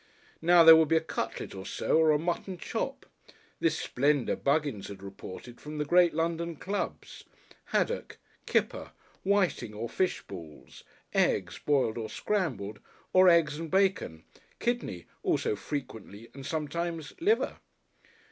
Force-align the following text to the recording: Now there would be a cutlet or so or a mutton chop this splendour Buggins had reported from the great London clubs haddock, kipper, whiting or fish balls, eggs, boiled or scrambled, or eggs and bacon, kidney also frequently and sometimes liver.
Now 0.41 0.63
there 0.63 0.75
would 0.75 0.87
be 0.87 0.95
a 0.97 0.99
cutlet 0.99 1.53
or 1.53 1.63
so 1.63 1.97
or 1.99 2.09
a 2.09 2.17
mutton 2.17 2.57
chop 2.57 3.05
this 3.59 3.77
splendour 3.77 4.35
Buggins 4.35 4.87
had 4.87 5.03
reported 5.03 5.61
from 5.61 5.77
the 5.77 5.85
great 5.85 6.15
London 6.15 6.55
clubs 6.55 7.23
haddock, 7.65 8.17
kipper, 8.47 8.93
whiting 9.23 9.75
or 9.75 9.87
fish 9.87 10.23
balls, 10.23 10.83
eggs, 11.13 11.59
boiled 11.63 11.99
or 11.99 12.09
scrambled, 12.09 12.79
or 13.13 13.29
eggs 13.29 13.59
and 13.59 13.69
bacon, 13.69 14.23
kidney 14.57 15.05
also 15.21 15.55
frequently 15.55 16.29
and 16.33 16.47
sometimes 16.47 17.13
liver. 17.21 17.57